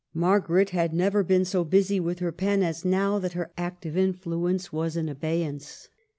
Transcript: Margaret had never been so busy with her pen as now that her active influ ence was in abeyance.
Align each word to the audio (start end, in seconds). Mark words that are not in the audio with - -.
Margaret 0.15 0.71
had 0.71 0.95
never 0.95 1.21
been 1.21 1.45
so 1.45 1.63
busy 1.63 1.99
with 1.99 2.17
her 2.21 2.31
pen 2.31 2.63
as 2.63 2.83
now 2.83 3.19
that 3.19 3.33
her 3.33 3.51
active 3.55 3.93
influ 3.93 4.49
ence 4.49 4.73
was 4.73 4.97
in 4.97 5.07
abeyance. 5.07 5.89